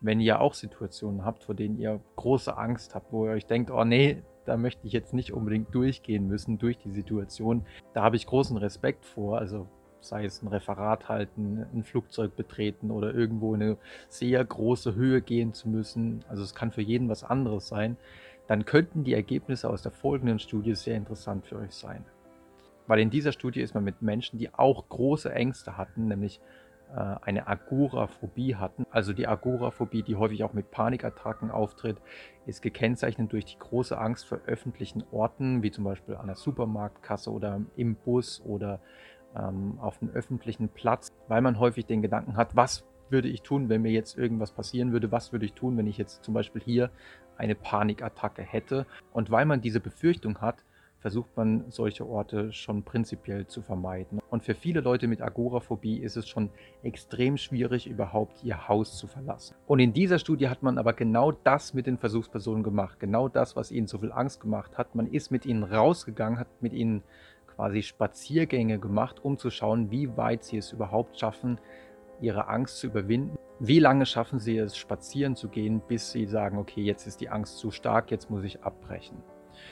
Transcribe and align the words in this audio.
wenn 0.00 0.20
ihr 0.20 0.40
auch 0.40 0.54
Situationen 0.54 1.24
habt, 1.24 1.44
vor 1.44 1.54
denen 1.54 1.78
ihr 1.78 2.00
große 2.16 2.56
Angst 2.56 2.94
habt, 2.94 3.12
wo 3.12 3.26
ihr 3.26 3.32
euch 3.32 3.46
denkt, 3.46 3.70
oh 3.70 3.84
nee, 3.84 4.22
da 4.44 4.56
möchte 4.56 4.86
ich 4.86 4.92
jetzt 4.92 5.12
nicht 5.12 5.32
unbedingt 5.32 5.74
durchgehen 5.74 6.26
müssen 6.26 6.58
durch 6.58 6.78
die 6.78 6.90
Situation. 6.90 7.66
Da 7.92 8.02
habe 8.02 8.16
ich 8.16 8.26
großen 8.26 8.56
Respekt 8.56 9.04
vor. 9.04 9.38
Also 9.38 9.66
sei 10.00 10.24
es 10.24 10.42
ein 10.42 10.48
Referat 10.48 11.08
halten, 11.08 11.66
ein 11.74 11.84
Flugzeug 11.84 12.36
betreten 12.36 12.90
oder 12.90 13.12
irgendwo 13.12 13.54
in 13.54 13.62
eine 13.62 13.76
sehr 14.08 14.44
große 14.44 14.94
Höhe 14.94 15.20
gehen 15.20 15.52
zu 15.52 15.68
müssen. 15.68 16.24
Also 16.28 16.42
es 16.42 16.54
kann 16.54 16.70
für 16.70 16.82
jeden 16.82 17.08
was 17.08 17.24
anderes 17.24 17.68
sein. 17.68 17.96
Dann 18.46 18.64
könnten 18.64 19.04
die 19.04 19.14
Ergebnisse 19.14 19.68
aus 19.68 19.82
der 19.82 19.92
folgenden 19.92 20.38
Studie 20.38 20.74
sehr 20.74 20.96
interessant 20.96 21.46
für 21.46 21.56
euch 21.56 21.74
sein. 21.74 22.04
Weil 22.86 23.00
in 23.00 23.10
dieser 23.10 23.32
Studie 23.32 23.60
ist 23.60 23.74
man 23.74 23.84
mit 23.84 24.00
Menschen, 24.00 24.38
die 24.38 24.54
auch 24.54 24.88
große 24.88 25.30
Ängste 25.30 25.76
hatten, 25.76 26.08
nämlich 26.08 26.40
eine 26.94 27.46
Agoraphobie 27.46 28.56
hatten. 28.56 28.86
Also 28.90 29.12
die 29.12 29.26
Agoraphobie, 29.26 30.02
die 30.02 30.16
häufig 30.16 30.42
auch 30.44 30.52
mit 30.52 30.70
Panikattacken 30.70 31.50
auftritt, 31.50 31.98
ist 32.46 32.62
gekennzeichnet 32.62 33.32
durch 33.32 33.44
die 33.44 33.58
große 33.58 33.98
Angst 33.98 34.26
vor 34.26 34.38
öffentlichen 34.46 35.04
Orten, 35.12 35.62
wie 35.62 35.70
zum 35.70 35.84
Beispiel 35.84 36.16
an 36.16 36.26
der 36.26 36.36
Supermarktkasse 36.36 37.30
oder 37.30 37.60
im 37.76 37.94
Bus 37.94 38.40
oder 38.44 38.80
ähm, 39.36 39.78
auf 39.80 40.00
einem 40.00 40.12
öffentlichen 40.12 40.68
Platz, 40.68 41.12
weil 41.28 41.42
man 41.42 41.58
häufig 41.58 41.86
den 41.86 42.02
Gedanken 42.02 42.36
hat, 42.36 42.56
was 42.56 42.84
würde 43.10 43.28
ich 43.28 43.42
tun, 43.42 43.68
wenn 43.68 43.82
mir 43.82 43.92
jetzt 43.92 44.18
irgendwas 44.18 44.52
passieren 44.52 44.92
würde, 44.92 45.12
was 45.12 45.32
würde 45.32 45.46
ich 45.46 45.54
tun, 45.54 45.76
wenn 45.76 45.86
ich 45.86 45.98
jetzt 45.98 46.24
zum 46.24 46.34
Beispiel 46.34 46.62
hier 46.62 46.90
eine 47.36 47.54
Panikattacke 47.54 48.42
hätte. 48.42 48.86
Und 49.12 49.30
weil 49.30 49.46
man 49.46 49.60
diese 49.60 49.80
Befürchtung 49.80 50.40
hat, 50.40 50.64
versucht 51.00 51.36
man 51.36 51.64
solche 51.68 52.06
Orte 52.06 52.52
schon 52.52 52.82
prinzipiell 52.82 53.46
zu 53.46 53.62
vermeiden. 53.62 54.20
Und 54.30 54.42
für 54.42 54.54
viele 54.54 54.80
Leute 54.80 55.06
mit 55.06 55.22
Agoraphobie 55.22 55.98
ist 55.98 56.16
es 56.16 56.28
schon 56.28 56.50
extrem 56.82 57.36
schwierig, 57.36 57.86
überhaupt 57.86 58.42
ihr 58.42 58.68
Haus 58.68 58.98
zu 58.98 59.06
verlassen. 59.06 59.54
Und 59.66 59.78
in 59.78 59.92
dieser 59.92 60.18
Studie 60.18 60.48
hat 60.48 60.62
man 60.62 60.78
aber 60.78 60.92
genau 60.92 61.32
das 61.32 61.74
mit 61.74 61.86
den 61.86 61.98
Versuchspersonen 61.98 62.62
gemacht. 62.62 62.98
Genau 63.00 63.28
das, 63.28 63.56
was 63.56 63.70
ihnen 63.70 63.86
so 63.86 63.98
viel 63.98 64.12
Angst 64.12 64.40
gemacht 64.40 64.76
hat. 64.76 64.94
Man 64.94 65.06
ist 65.06 65.30
mit 65.30 65.46
ihnen 65.46 65.62
rausgegangen, 65.62 66.38
hat 66.38 66.48
mit 66.60 66.72
ihnen 66.72 67.02
quasi 67.54 67.82
Spaziergänge 67.82 68.78
gemacht, 68.78 69.24
um 69.24 69.38
zu 69.38 69.50
schauen, 69.50 69.90
wie 69.90 70.16
weit 70.16 70.44
sie 70.44 70.58
es 70.58 70.72
überhaupt 70.72 71.18
schaffen, 71.18 71.58
ihre 72.20 72.48
Angst 72.48 72.78
zu 72.78 72.88
überwinden. 72.88 73.36
Wie 73.60 73.80
lange 73.80 74.06
schaffen 74.06 74.38
sie 74.38 74.56
es, 74.56 74.76
spazieren 74.76 75.34
zu 75.34 75.48
gehen, 75.48 75.80
bis 75.86 76.12
sie 76.12 76.26
sagen, 76.26 76.58
okay, 76.58 76.82
jetzt 76.82 77.06
ist 77.06 77.20
die 77.20 77.28
Angst 77.28 77.58
zu 77.58 77.72
stark, 77.72 78.10
jetzt 78.10 78.30
muss 78.30 78.44
ich 78.44 78.62
abbrechen. 78.62 79.18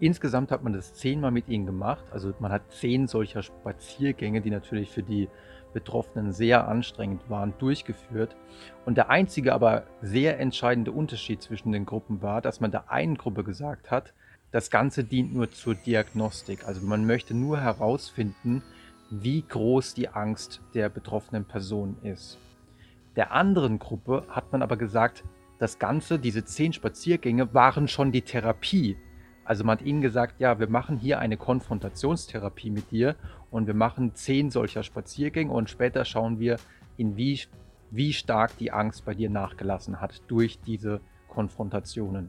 Insgesamt 0.00 0.50
hat 0.50 0.62
man 0.62 0.72
das 0.72 0.94
zehnmal 0.94 1.30
mit 1.30 1.48
ihnen 1.48 1.66
gemacht. 1.66 2.04
Also 2.12 2.32
man 2.40 2.52
hat 2.52 2.70
zehn 2.72 3.06
solcher 3.06 3.42
Spaziergänge, 3.42 4.40
die 4.40 4.50
natürlich 4.50 4.90
für 4.90 5.02
die 5.02 5.28
Betroffenen 5.72 6.32
sehr 6.32 6.66
anstrengend 6.66 7.28
waren, 7.28 7.54
durchgeführt. 7.58 8.36
Und 8.84 8.96
der 8.96 9.10
einzige, 9.10 9.54
aber 9.54 9.84
sehr 10.02 10.38
entscheidende 10.40 10.92
Unterschied 10.92 11.42
zwischen 11.42 11.72
den 11.72 11.86
Gruppen 11.86 12.22
war, 12.22 12.40
dass 12.40 12.60
man 12.60 12.70
der 12.70 12.90
einen 12.90 13.16
Gruppe 13.16 13.44
gesagt 13.44 13.90
hat, 13.90 14.12
das 14.50 14.70
Ganze 14.70 15.04
dient 15.04 15.34
nur 15.34 15.50
zur 15.50 15.74
Diagnostik. 15.74 16.66
Also 16.66 16.86
man 16.86 17.06
möchte 17.06 17.34
nur 17.34 17.60
herausfinden, 17.60 18.62
wie 19.10 19.42
groß 19.42 19.94
die 19.94 20.08
Angst 20.08 20.60
der 20.74 20.88
betroffenen 20.88 21.44
Person 21.44 21.96
ist. 22.02 22.38
Der 23.16 23.32
anderen 23.32 23.78
Gruppe 23.78 24.24
hat 24.28 24.52
man 24.52 24.62
aber 24.62 24.76
gesagt, 24.76 25.24
das 25.58 25.78
Ganze, 25.78 26.18
diese 26.18 26.44
zehn 26.44 26.72
Spaziergänge 26.72 27.52
waren 27.52 27.88
schon 27.88 28.12
die 28.12 28.22
Therapie 28.22 28.96
also 29.48 29.64
man 29.64 29.78
hat 29.78 29.86
ihnen 29.86 30.02
gesagt, 30.02 30.40
ja, 30.40 30.60
wir 30.60 30.68
machen 30.68 30.98
hier 30.98 31.20
eine 31.20 31.38
Konfrontationstherapie 31.38 32.68
mit 32.68 32.90
dir 32.90 33.16
und 33.50 33.66
wir 33.66 33.72
machen 33.72 34.14
zehn 34.14 34.50
solcher 34.50 34.82
Spaziergänge 34.82 35.50
und 35.50 35.70
später 35.70 36.04
schauen 36.04 36.38
wir, 36.38 36.58
in 36.98 37.16
wie, 37.16 37.40
wie 37.90 38.12
stark 38.12 38.58
die 38.58 38.72
Angst 38.72 39.06
bei 39.06 39.14
dir 39.14 39.30
nachgelassen 39.30 40.02
hat 40.02 40.20
durch 40.28 40.58
diese 40.66 41.00
Konfrontationen. 41.28 42.28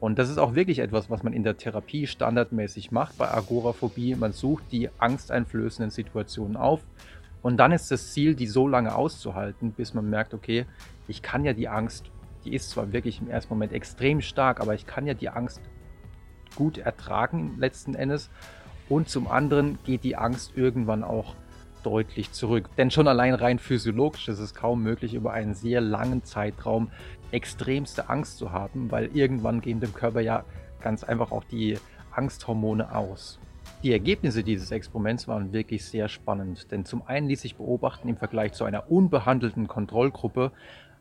Und 0.00 0.18
das 0.18 0.30
ist 0.30 0.38
auch 0.38 0.54
wirklich 0.54 0.78
etwas, 0.78 1.10
was 1.10 1.22
man 1.22 1.34
in 1.34 1.42
der 1.42 1.58
Therapie 1.58 2.06
standardmäßig 2.06 2.90
macht 2.90 3.18
bei 3.18 3.30
Agoraphobie. 3.30 4.14
Man 4.14 4.32
sucht 4.32 4.64
die 4.72 4.88
angsteinflößenden 4.96 5.90
Situationen 5.90 6.56
auf 6.56 6.80
und 7.42 7.58
dann 7.58 7.70
ist 7.70 7.90
das 7.90 8.14
Ziel, 8.14 8.34
die 8.34 8.46
so 8.46 8.66
lange 8.66 8.94
auszuhalten, 8.94 9.72
bis 9.72 9.92
man 9.92 10.08
merkt, 10.08 10.32
okay, 10.32 10.64
ich 11.06 11.20
kann 11.20 11.44
ja 11.44 11.52
die 11.52 11.68
Angst, 11.68 12.10
die 12.46 12.54
ist 12.54 12.70
zwar 12.70 12.94
wirklich 12.94 13.20
im 13.20 13.28
ersten 13.28 13.52
Moment 13.52 13.74
extrem 13.74 14.22
stark, 14.22 14.62
aber 14.62 14.74
ich 14.74 14.86
kann 14.86 15.06
ja 15.06 15.12
die 15.12 15.28
Angst 15.28 15.60
gut 16.56 16.78
ertragen 16.78 17.54
letzten 17.58 17.94
Endes. 17.94 18.30
Und 18.88 19.08
zum 19.08 19.28
anderen 19.28 19.78
geht 19.84 20.02
die 20.02 20.16
Angst 20.16 20.52
irgendwann 20.56 21.04
auch 21.04 21.34
deutlich 21.84 22.32
zurück. 22.32 22.68
Denn 22.76 22.90
schon 22.90 23.06
allein 23.06 23.34
rein 23.34 23.60
physiologisch 23.60 24.26
ist 24.26 24.40
es 24.40 24.54
kaum 24.54 24.82
möglich, 24.82 25.14
über 25.14 25.32
einen 25.32 25.54
sehr 25.54 25.80
langen 25.80 26.24
Zeitraum 26.24 26.90
extremste 27.30 28.08
Angst 28.08 28.38
zu 28.38 28.50
haben, 28.50 28.90
weil 28.90 29.10
irgendwann 29.14 29.60
gehen 29.60 29.78
dem 29.78 29.94
Körper 29.94 30.20
ja 30.20 30.44
ganz 30.80 31.04
einfach 31.04 31.30
auch 31.30 31.44
die 31.44 31.78
Angsthormone 32.10 32.94
aus. 32.94 33.38
Die 33.82 33.92
Ergebnisse 33.92 34.42
dieses 34.42 34.70
Experiments 34.70 35.28
waren 35.28 35.52
wirklich 35.52 35.84
sehr 35.84 36.08
spannend, 36.08 36.70
denn 36.72 36.84
zum 36.84 37.06
einen 37.06 37.28
ließ 37.28 37.42
sich 37.42 37.56
beobachten 37.56 38.08
im 38.08 38.16
Vergleich 38.16 38.52
zu 38.52 38.64
einer 38.64 38.90
unbehandelten 38.90 39.68
Kontrollgruppe, 39.68 40.52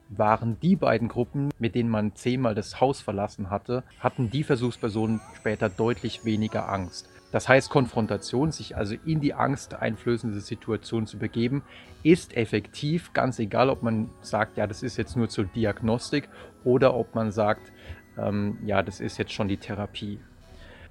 waren 0.09 0.59
die 0.59 0.75
beiden 0.75 1.07
Gruppen, 1.07 1.49
mit 1.59 1.75
denen 1.75 1.89
man 1.89 2.16
zehnmal 2.16 2.55
das 2.55 2.79
Haus 2.79 3.01
verlassen 3.01 3.49
hatte, 3.49 3.83
hatten 3.99 4.29
die 4.29 4.43
Versuchspersonen 4.43 5.21
später 5.35 5.69
deutlich 5.69 6.25
weniger 6.25 6.69
Angst. 6.69 7.09
Das 7.31 7.49
heißt, 7.49 7.69
Konfrontation, 7.69 8.51
sich 8.51 8.77
also 8.77 8.95
in 9.05 9.19
die 9.19 9.33
Angst 9.33 9.73
einflößende 9.73 10.39
Situation 10.39 11.05
zu 11.05 11.17
begeben, 11.17 11.63
ist 12.01 12.38
effektiv, 12.38 13.11
ganz 13.13 13.39
egal, 13.39 13.69
ob 13.69 13.83
man 13.83 14.09
sagt, 14.21 14.57
ja, 14.57 14.67
das 14.67 14.83
ist 14.83 14.95
jetzt 14.95 15.17
nur 15.17 15.27
zur 15.27 15.45
Diagnostik 15.45 16.29
oder 16.63 16.94
ob 16.94 17.13
man 17.13 17.31
sagt, 17.31 17.73
ähm, 18.17 18.59
ja, 18.63 18.81
das 18.83 19.01
ist 19.01 19.17
jetzt 19.17 19.33
schon 19.33 19.47
die 19.47 19.57
Therapie. 19.57 20.19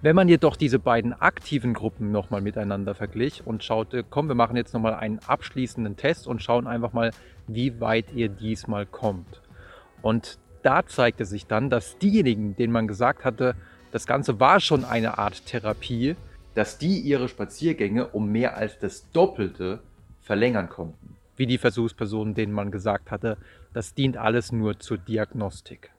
Wenn 0.04 0.16
man 0.16 0.28
jedoch 0.28 0.56
diese 0.56 0.78
beiden 0.78 1.14
aktiven 1.14 1.72
Gruppen 1.72 2.12
nochmal 2.12 2.42
miteinander 2.42 2.94
verglich 2.94 3.46
und 3.46 3.64
schaute, 3.64 4.04
komm, 4.04 4.28
wir 4.28 4.34
machen 4.34 4.54
jetzt 4.54 4.74
nochmal 4.74 4.92
einen 4.92 5.18
abschließenden 5.20 5.96
Test 5.96 6.26
und 6.26 6.42
schauen 6.42 6.66
einfach 6.66 6.92
mal, 6.92 7.10
wie 7.46 7.80
weit 7.80 8.12
ihr 8.12 8.28
diesmal 8.28 8.84
kommt. 8.84 9.40
Und 10.02 10.38
da 10.62 10.84
zeigte 10.84 11.24
sich 11.24 11.46
dann, 11.46 11.70
dass 11.70 11.96
diejenigen, 11.96 12.54
denen 12.54 12.70
man 12.70 12.86
gesagt 12.86 13.24
hatte, 13.24 13.56
das 13.92 14.06
Ganze 14.06 14.38
war 14.40 14.60
schon 14.60 14.84
eine 14.84 15.16
Art 15.16 15.46
Therapie, 15.46 16.16
dass 16.54 16.76
die 16.76 16.98
ihre 16.98 17.30
Spaziergänge 17.30 18.08
um 18.08 18.30
mehr 18.30 18.58
als 18.58 18.78
das 18.78 19.10
Doppelte 19.10 19.80
verlängern 20.20 20.68
konnten. 20.68 21.16
Wie 21.34 21.46
die 21.46 21.56
Versuchspersonen, 21.56 22.34
denen 22.34 22.52
man 22.52 22.70
gesagt 22.70 23.10
hatte, 23.10 23.38
das 23.72 23.94
dient 23.94 24.18
alles 24.18 24.52
nur 24.52 24.78
zur 24.78 24.98
Diagnostik. 24.98 25.94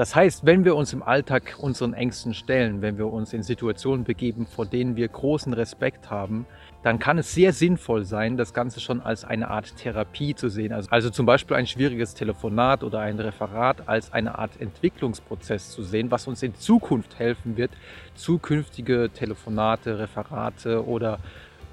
Das 0.00 0.14
heißt, 0.16 0.46
wenn 0.46 0.64
wir 0.64 0.76
uns 0.76 0.94
im 0.94 1.02
Alltag 1.02 1.56
unseren 1.58 1.92
Ängsten 1.92 2.32
stellen, 2.32 2.80
wenn 2.80 2.96
wir 2.96 3.12
uns 3.12 3.34
in 3.34 3.42
Situationen 3.42 4.02
begeben, 4.02 4.46
vor 4.46 4.64
denen 4.64 4.96
wir 4.96 5.06
großen 5.06 5.52
Respekt 5.52 6.08
haben, 6.08 6.46
dann 6.82 6.98
kann 6.98 7.18
es 7.18 7.34
sehr 7.34 7.52
sinnvoll 7.52 8.06
sein, 8.06 8.38
das 8.38 8.54
Ganze 8.54 8.80
schon 8.80 9.02
als 9.02 9.26
eine 9.26 9.50
Art 9.50 9.76
Therapie 9.76 10.34
zu 10.34 10.48
sehen. 10.48 10.72
Also, 10.72 10.88
also, 10.90 11.10
zum 11.10 11.26
Beispiel 11.26 11.54
ein 11.54 11.66
schwieriges 11.66 12.14
Telefonat 12.14 12.82
oder 12.82 13.00
ein 13.00 13.20
Referat 13.20 13.90
als 13.90 14.10
eine 14.10 14.38
Art 14.38 14.58
Entwicklungsprozess 14.58 15.70
zu 15.70 15.82
sehen, 15.82 16.10
was 16.10 16.26
uns 16.26 16.42
in 16.42 16.54
Zukunft 16.54 17.18
helfen 17.18 17.58
wird, 17.58 17.72
zukünftige 18.14 19.10
Telefonate, 19.12 19.98
Referate 19.98 20.82
oder 20.86 21.18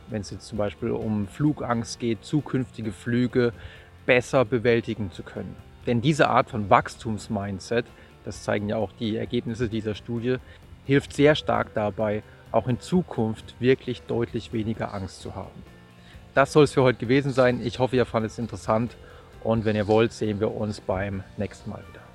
wenn 0.10 0.20
es 0.20 0.32
jetzt 0.32 0.48
zum 0.48 0.58
Beispiel 0.58 0.92
um 0.92 1.30
Flugangst 1.30 1.98
geht, 2.02 2.26
zukünftige 2.26 2.92
Flüge 2.92 3.54
besser 4.06 4.44
bewältigen 4.44 5.14
zu 5.14 5.24
können. 5.24 5.56
Denn 5.86 6.02
diese 6.02 6.28
Art 6.28 6.50
von 6.50 6.70
Wachstumsmindset 6.70 7.86
das 8.28 8.44
zeigen 8.44 8.68
ja 8.68 8.76
auch 8.76 8.92
die 9.00 9.16
Ergebnisse 9.16 9.70
dieser 9.70 9.96
Studie, 9.96 10.36
hilft 10.86 11.14
sehr 11.14 11.34
stark 11.36 11.74
dabei, 11.74 12.24
auch 12.52 12.68
in 12.68 12.80
Zukunft 12.80 13.56
wirklich 13.60 14.02
deutlich 14.02 14.52
weniger 14.52 14.94
Angst 14.94 15.22
zu 15.22 15.34
haben. 15.34 15.64
Das 16.34 16.52
soll 16.52 16.66
es 16.66 16.74
für 16.74 16.84
heute 16.84 17.00
gewesen 17.00 17.32
sein. 17.32 17.62
Ich 17.66 17.80
hoffe, 17.80 17.96
ihr 17.96 18.06
fandet 18.06 18.32
es 18.32 18.38
interessant 18.38 18.96
und 19.44 19.66
wenn 19.66 19.76
ihr 19.76 19.88
wollt, 19.88 20.12
sehen 20.12 20.40
wir 20.40 20.54
uns 20.54 20.82
beim 20.82 21.24
nächsten 21.38 21.70
Mal 21.70 21.84
wieder. 21.90 22.07